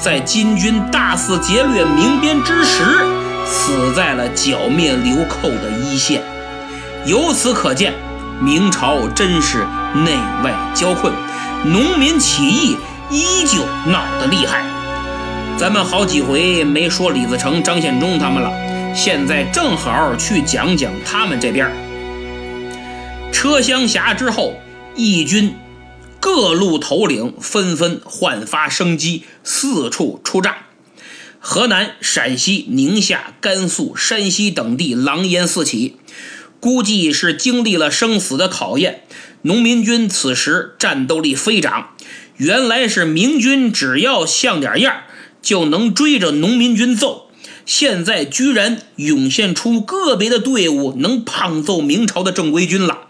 [0.00, 2.82] 在金军大肆劫掠明边之时，
[3.44, 6.22] 死在了剿灭流寇的一线。
[7.04, 7.92] 由此可见，
[8.40, 11.12] 明朝真是内外交困，
[11.66, 12.78] 农民起义
[13.10, 14.64] 依旧闹得厉害。
[15.58, 18.50] 咱们好几回没说李自成、张献忠他们了，
[18.94, 21.70] 现在正好去讲讲他们这边。
[23.30, 24.54] 车厢峡之后，
[24.94, 25.54] 义军
[26.20, 30.66] 各路头领纷纷焕发生机，四处出战。
[31.38, 35.96] 河南、陕西、宁夏、甘肃、山西等地狼烟四起，
[36.60, 39.04] 估计是经历了生死的考验。
[39.42, 41.94] 农民军此时战斗力飞涨，
[42.36, 45.04] 原来是明军只要像点样
[45.40, 47.30] 就能追着农民军揍，
[47.64, 53.06] 现在居然涌现出个别的队伍能胖揍明朝的正规军了。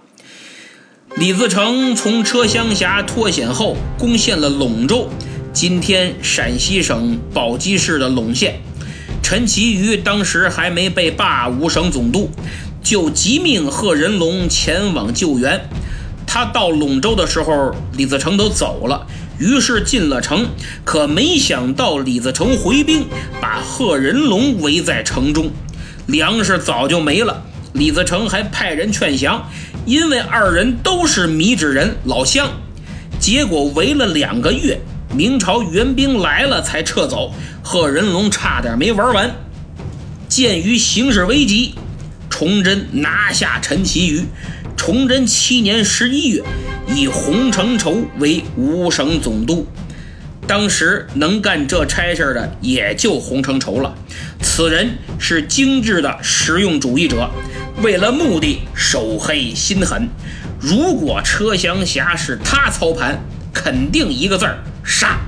[1.16, 5.09] 李自成从车厢峡脱险后，攻陷了陇州。
[5.53, 8.61] 今天陕西省宝鸡市的陇县，
[9.20, 12.31] 陈其瑜当时还没被罢五省总督，
[12.83, 15.68] 就急命贺人龙前往救援。
[16.27, 19.05] 他到陇州的时候，李自成都走了，
[19.38, 20.46] 于是进了城。
[20.85, 23.05] 可没想到李自成回兵，
[23.40, 25.51] 把贺人龙围在城中，
[26.07, 27.42] 粮食早就没了。
[27.72, 29.48] 李自成还派人劝降，
[29.87, 32.50] 因为二人都是米脂人老乡。
[33.18, 34.80] 结果围了两个月。
[35.12, 39.28] 明朝援兵来了才撤走，贺人龙差点没玩完。
[40.28, 41.74] 鉴于形势危急，
[42.28, 44.22] 崇祯拿下陈其瑜。
[44.76, 46.44] 崇祯七年十一月，
[46.94, 49.66] 以洪承畴为五省总督。
[50.51, 53.95] 当时能干这差事的也就洪承畴了。
[54.43, 57.31] 此人是精致的实用主义者，
[57.81, 60.09] 为了目的手黑心狠。
[60.59, 63.17] 如果车厢峡是他操盘，
[63.55, 64.59] 肯定一个字儿。
[64.83, 65.21] 杀！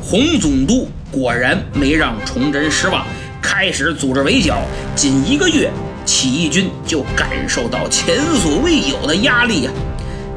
[0.00, 3.06] 洪总督果然没让崇祯失望，
[3.42, 4.62] 开始组织围剿。
[4.96, 5.70] 仅一个月，
[6.06, 9.70] 起义军就感受到前所未有的压力呀。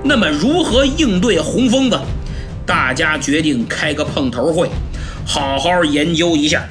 [0.04, 1.97] 那么，如何应对洪疯子？
[2.65, 4.69] 大家决定开个碰头会，
[5.26, 6.63] 好好研究一下。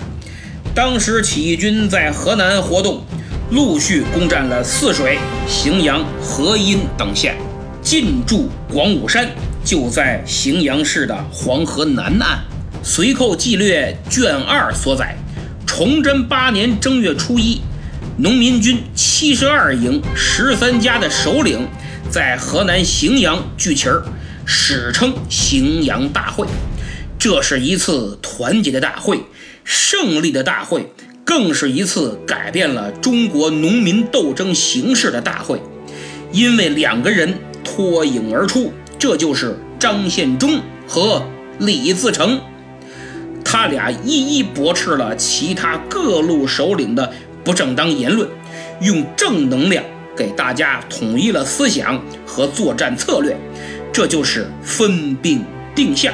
[0.75, 3.05] 当时起义军在河南活动，
[3.51, 7.37] 陆续攻占了泗水、荥阳、河阴等县，
[7.83, 9.29] 进驻广武山。
[9.63, 12.39] 就在荥阳市的黄河南岸，
[12.83, 15.15] 《隋寇纪略》卷二所载：
[15.67, 17.61] 崇祯八年正月初一，
[18.17, 21.69] 农民军七十二营十三家的首领
[22.09, 24.03] 在河南荥阳聚齐儿，
[24.53, 26.45] 史称荥阳大会。
[27.17, 29.21] 这是一次团结的大会，
[29.63, 30.93] 胜利的大会，
[31.25, 35.63] 更是一次改变了中国农民斗争形势的大会。
[36.33, 37.33] 因为两个人
[37.63, 38.73] 脱颖而出。
[38.99, 41.23] 这就是张献忠和
[41.61, 42.39] 李自成，
[43.43, 47.11] 他俩一一驳斥了其他各路首领的
[47.43, 48.29] 不正当言论，
[48.83, 49.83] 用正能量
[50.15, 53.35] 给大家统一了思想和作战策略。
[53.93, 56.13] 这就是分兵定向。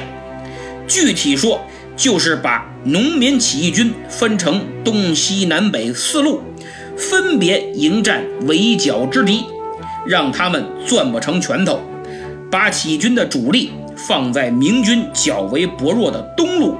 [0.87, 1.61] 具体说，
[1.95, 6.41] 就是把农民起义军分成东西南北四路，
[6.95, 9.45] 分别迎战围剿之敌，
[10.05, 11.81] 让他们攥不成拳头。
[12.49, 16.77] 把起义军的主力放在明军较为薄弱的东路，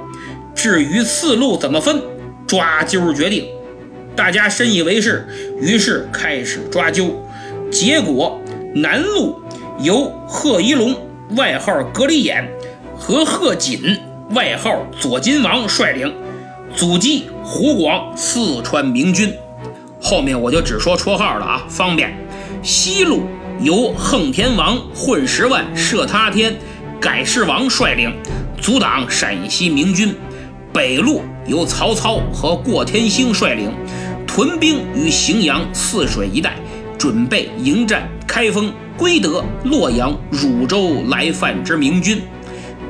[0.54, 2.00] 至于四路怎么分，
[2.46, 3.44] 抓阄决定。
[4.16, 5.28] 大家深以为是，
[5.60, 7.14] 于是开始抓阄。
[7.70, 8.40] 结果
[8.74, 9.38] 南路
[9.80, 10.94] 由贺一龙
[11.36, 12.46] （外号“格里眼”）
[12.98, 13.80] 和贺锦
[14.34, 16.12] （外号“左金王”）率领，
[16.74, 19.32] 阻击湖广、四川明军。
[20.00, 22.12] 后面我就只说绰号了啊，方便。
[22.62, 23.22] 西路。
[23.60, 26.56] 由横天王混十万射他天
[27.00, 28.14] 改世王率领，
[28.60, 30.10] 阻挡陕西明军；
[30.72, 33.72] 北路由曹操和过天星率领，
[34.28, 36.54] 屯兵于荥阳、泗水一带，
[36.96, 42.20] 准备迎战开封、归德、洛阳、汝州来犯之明军。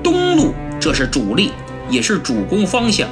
[0.03, 1.53] 东路这是主力，
[1.91, 3.07] 也是主攻方向，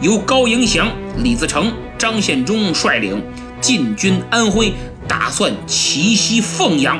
[0.00, 0.88] 由高迎祥、
[1.22, 3.22] 李自成、张献忠率领，
[3.60, 4.72] 进军安徽。
[5.06, 6.98] 打算奇袭凤阳，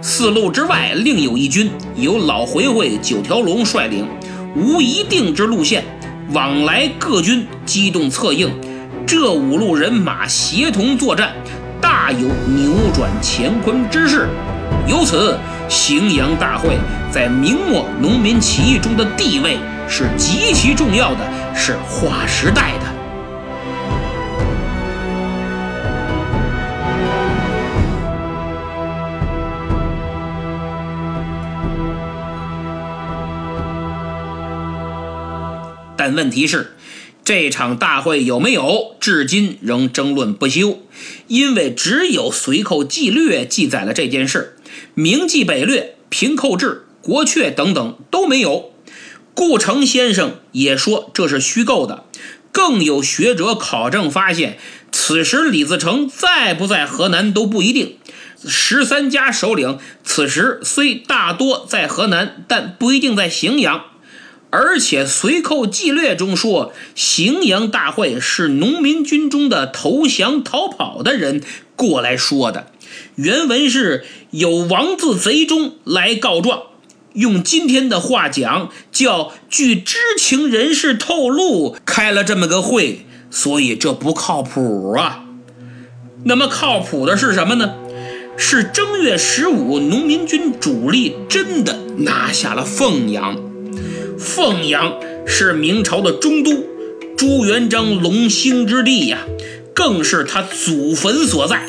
[0.00, 4.08] 四路之外另有一军，由老回回九条龙率领，
[4.54, 5.84] 无一定之路线，
[6.32, 8.50] 往来各军机动策应。
[9.06, 11.34] 这五路人马协同作战，
[11.78, 14.26] 大有扭转乾坤之势。
[14.88, 15.36] 由此，
[15.68, 16.78] 荥阳大会
[17.10, 19.58] 在明末农民起义中的地位
[19.88, 22.86] 是极其重要的，是划时代的。
[35.96, 36.76] 但问题是，
[37.24, 40.78] 这场大会有没有，至今仍争论不休。
[41.26, 44.55] 因为只有《随寇纪略》记载了这件事，
[44.98, 48.72] 《明记北略》《平寇志》国阙等等都没有。
[49.34, 52.04] 顾城先生也说这是虚构的。
[52.50, 54.56] 更有学者考证发现，
[54.90, 57.98] 此时李自成在不在河南都不一定。
[58.46, 63.84] 十三家首领此时虽大多在河南，但不一定在荥阳。
[64.48, 71.42] 而且随寇纪略中说，荥阳大会是农民军中的投降逃跑的人
[71.74, 72.72] 过来说的。
[73.16, 76.62] 原文是有王字贼中来告状。
[77.14, 85.24] 用今天的话讲，叫据知情人士透露开了这么个会，所以这不靠谱啊。
[86.24, 87.74] 那么靠谱的是什么呢？
[88.36, 93.34] 是正月十五，农民军主力真的拿下了凤阳。
[94.18, 96.64] 凤阳是明朝的中都，
[97.16, 99.20] 朱元璋龙兴之地呀，
[99.72, 101.66] 更是他祖坟所在。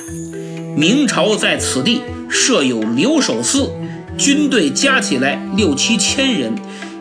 [0.78, 3.72] 明朝在此地设有留守司。
[4.16, 6.54] 军队加起来六七千人，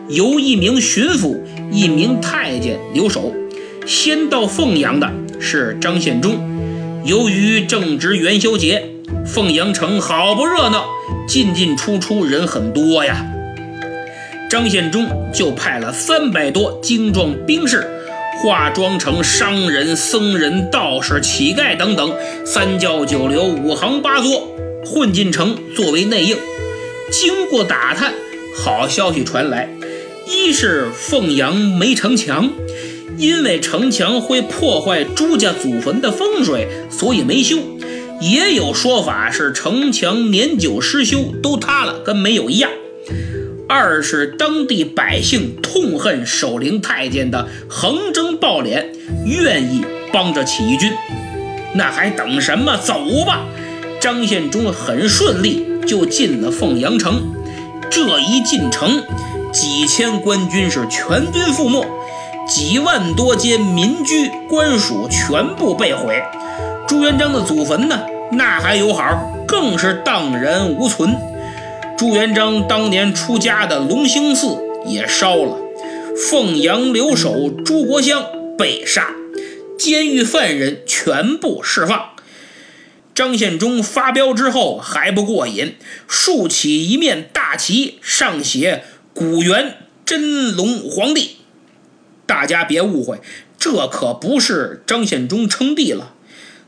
[0.09, 1.37] 由一名巡抚、
[1.71, 3.31] 一名太监留守。
[3.85, 5.07] 先到凤阳的
[5.39, 6.39] 是张献忠。
[7.05, 8.83] 由于正值元宵节，
[9.23, 10.87] 凤阳城好不热闹，
[11.27, 13.27] 进进出出人很多呀。
[14.49, 17.87] 张献忠就派了三百多精壮兵士，
[18.39, 22.15] 化妆成商人、僧人、道士、乞丐等等，
[22.45, 26.37] 三教九流、五行八作，混进城作为内应。
[27.11, 28.13] 经过打探，
[28.55, 29.67] 好消息传来：
[30.27, 32.51] 一是凤阳没城墙，
[33.17, 37.57] 因为城墙会破坏朱家祖坟的风水，所以没修；
[38.21, 42.69] 也有说法是城墙年久失修，都塌了，跟没有一样。
[43.67, 48.85] 二是当地百姓痛恨守陵太监的横征暴敛，
[49.25, 50.91] 愿意帮着起义军。
[51.73, 52.77] 那还等什么？
[52.77, 53.45] 走吧！
[53.99, 55.65] 张献忠很顺利。
[55.87, 57.33] 就进了凤阳城，
[57.89, 59.01] 这一进城，
[59.53, 61.87] 几千官军是全军覆没，
[62.45, 66.21] 几万多间民居官署全部被毁。
[66.85, 68.01] 朱元璋的祖坟呢，
[68.33, 71.15] 那还有好，更是荡然无存。
[71.97, 75.57] 朱元璋当年出家的隆兴寺也烧了，
[76.15, 78.23] 凤阳留守朱国香
[78.55, 79.15] 被杀，
[79.79, 82.11] 监狱犯人全部释放。
[83.15, 85.75] 张献忠发飙之后还不过瘾，
[86.07, 88.83] 竖起一面大旗，上写
[89.15, 91.37] “古元真龙皇帝”。
[92.27, 93.19] 大家别误会，
[93.57, 96.13] 这可不是张献忠称帝了，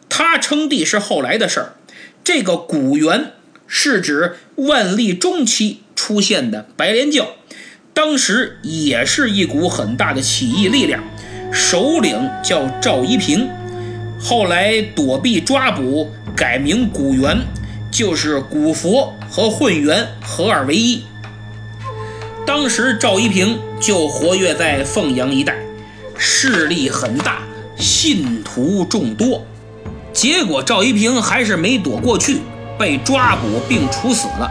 [0.10, 1.76] 他称帝是后来的事儿。
[2.24, 3.34] 这个“古元”
[3.70, 7.30] 是指万历中期出现的白莲教，
[7.93, 11.01] 当时也是一股很大的起义力量，
[11.53, 13.47] 首领叫赵一平，
[14.20, 16.09] 后来躲避抓捕。
[16.36, 17.41] 改名古元，
[17.91, 21.03] 就是古佛和混元合二为一。
[22.45, 25.57] 当时赵一平就活跃在凤阳一带，
[26.17, 27.43] 势力很大，
[27.76, 29.45] 信徒众多。
[30.13, 32.38] 结果赵一平还是没躲过去，
[32.80, 34.50] 被抓捕并处死了。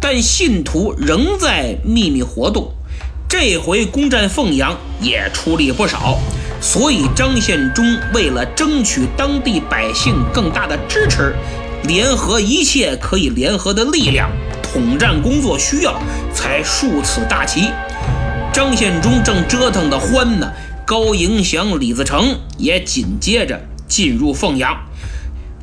[0.00, 2.72] 但信徒仍在秘密活动，
[3.28, 6.18] 这回攻占凤阳也出力不少。
[6.60, 7.84] 所以，张献忠
[8.14, 11.34] 为了争取当地百姓更大的支持，
[11.84, 14.30] 联合一切可以联合的力量，
[14.62, 16.00] 统战工作需要，
[16.32, 17.68] 才竖此大旗。
[18.52, 20.50] 张献忠正折腾的欢呢，
[20.84, 24.76] 高迎祥、李自成也紧接着进入凤阳，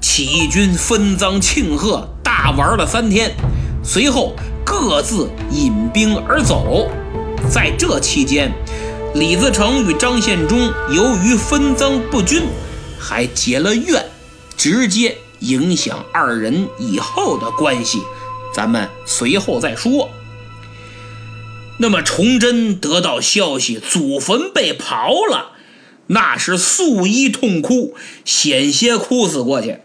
[0.08, 3.36] 起义军分赃庆贺，大玩了三天，
[3.84, 6.88] 随后各自引兵而走。
[7.51, 8.53] 在这期间，
[9.16, 12.43] 李自成与张献忠由于分赃不均，
[12.99, 14.06] 还结了怨，
[14.56, 17.99] 直接影响二人以后的关系。
[18.53, 20.12] 咱们随后再说。
[21.80, 25.53] 那么崇祯得到消息，祖坟被刨了，
[26.08, 29.80] 那是素衣痛哭，险些哭死过去。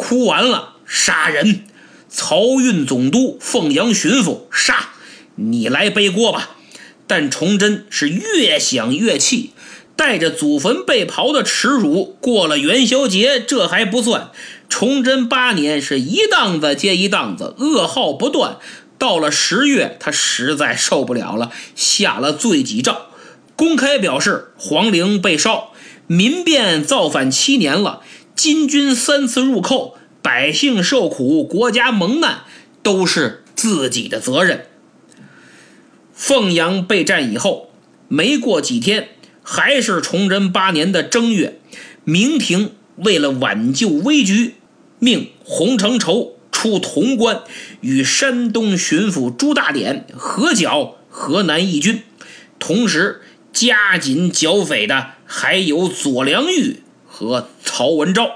[0.00, 1.64] 哭完了，杀人！
[2.10, 4.88] 漕运总督、凤阳巡抚杀，
[5.34, 6.56] 你来背锅吧。
[7.06, 9.50] 但崇祯是越想越气，
[9.94, 14.30] 带着祖坟被刨的耻辱过了元宵节，这还不算。
[14.70, 18.56] 崇祯八年是一档子接一档子，噩耗不断。
[18.98, 23.08] 到了十月，他实在受不了了，下了罪己诏，
[23.54, 25.72] 公开表示皇陵被烧，
[26.06, 28.00] 民变造反七年了，
[28.40, 32.44] 金军三次入寇，百姓受苦，国家蒙难，
[32.82, 34.64] 都是自己的责任。
[36.14, 37.70] 凤阳被占以后，
[38.08, 39.10] 没过几天，
[39.42, 41.60] 还是崇祯八年的正月，
[42.04, 44.54] 明廷为了挽救危局，
[44.98, 47.42] 命洪承畴出潼关，
[47.82, 52.02] 与山东巡抚朱大典合剿河南义军，
[52.58, 53.20] 同时
[53.52, 56.82] 加紧剿匪的还有左良玉
[57.20, 58.30] 和曹文昭。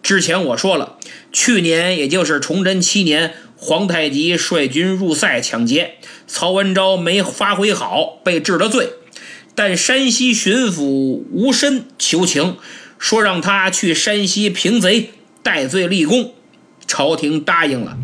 [0.00, 0.96] 之前我说了，
[1.32, 5.94] 去年也就是崇祯七年，皇太极率军入塞抢劫，
[6.28, 8.90] 曹文昭没发挥好，被治了罪。
[9.56, 12.58] 但山西巡抚吴申求情，
[12.96, 15.10] 说让他去山西平贼，
[15.42, 16.32] 戴罪立功。
[16.86, 17.98] 朝廷答应了，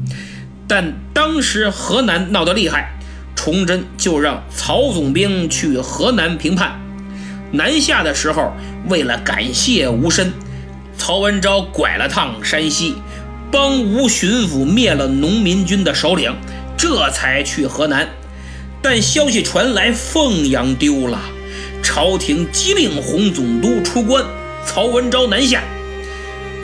[0.66, 2.98] 但当时河南闹得厉害，
[3.36, 6.81] 崇祯就让曹总兵去河南平叛。
[7.52, 8.52] 南下的时候，
[8.88, 10.32] 为了感谢吴申，
[10.96, 12.96] 曹文昭拐了趟山西，
[13.50, 16.34] 帮吴巡抚灭了农民军的首领，
[16.78, 18.08] 这才去河南。
[18.80, 21.20] 但消息传来，凤阳丢了。
[21.82, 24.24] 朝廷急令洪总督出关，
[24.64, 25.62] 曹文昭南下。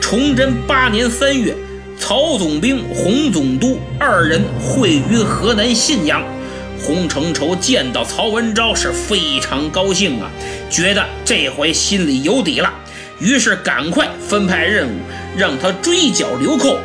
[0.01, 1.55] 崇祯八年三月，
[1.99, 6.23] 曹总兵、洪总督二人会于河南信阳。
[6.81, 10.31] 洪承畴见到曹文昭是非常高兴啊，
[10.69, 12.71] 觉得这回心里有底了，
[13.19, 14.99] 于是赶快分派任务，
[15.35, 16.77] 让他追剿流寇。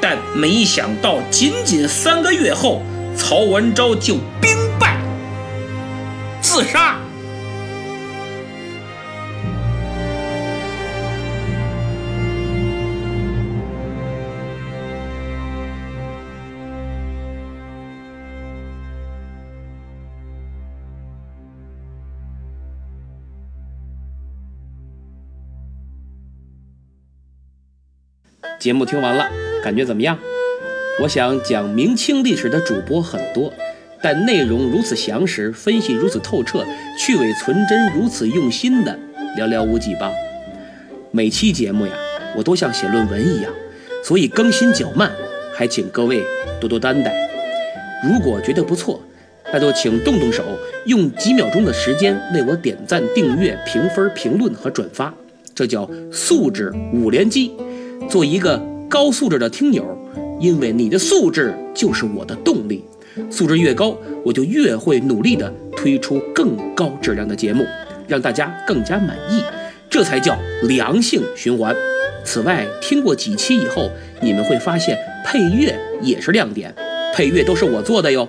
[0.00, 2.82] 但没想到，仅仅三个月后，
[3.16, 5.00] 曹文昭就兵败
[6.40, 6.96] 自杀。
[28.66, 29.24] 节目听完了，
[29.62, 30.18] 感觉怎么样？
[31.00, 33.54] 我想讲明清历史的主播很多，
[34.02, 36.64] 但内容如此详实，分析如此透彻，
[36.98, 38.98] 去伪存真如此用心的
[39.38, 40.10] 寥寥无几吧。
[41.12, 41.92] 每期节目呀，
[42.36, 43.52] 我都像写论文一样，
[44.02, 45.12] 所以更新较慢，
[45.54, 46.24] 还请各位
[46.60, 47.14] 多多担待。
[48.02, 49.00] 如果觉得不错，
[49.52, 50.42] 那就请动动手，
[50.86, 55.14] 用几秒钟的时间为我点赞、订阅、评分、评论和转发，
[55.54, 57.52] 这叫素质五连击。
[58.08, 59.84] 做一个高素质的听友，
[60.40, 62.84] 因为你的素质就是我的动力。
[63.30, 67.64] 素质越高，我就越会努力的推出更高质量的节目，
[68.06, 69.42] 让大家更加满意。
[69.88, 71.74] 这才叫良性循环。
[72.24, 73.88] 此外，听过几期以后，
[74.20, 76.74] 你们会发现配乐也是亮点，
[77.14, 78.28] 配乐都是我做的哟。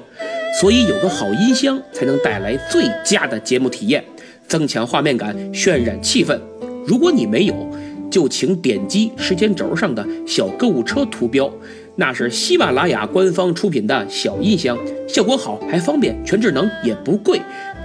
[0.61, 4.03] 所以有个好音箱才能带来最佳的节目体验，
[4.47, 6.39] 增强画面感，渲染气氛。
[6.85, 7.53] 如果你没有，
[8.17, 11.47] 就请点击时间轴上的小购物车图标，
[11.97, 14.75] 那是喜马拉雅官方出品的小音箱，
[15.07, 17.39] 效果好还方便，全智能也不贵，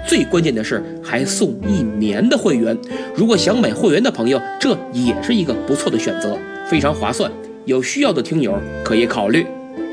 [0.09, 2.75] 最关键的是还送一年的会员。
[3.15, 7.31] 如果想买会员的朋友，这也是一个不错的选择，非常划算。
[7.67, 9.45] 有需要的听友可以考虑。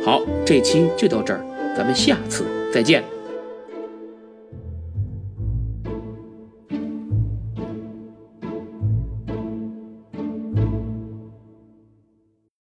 [0.05, 1.43] 好，这期就到这儿，
[1.75, 3.03] 咱们下次再见。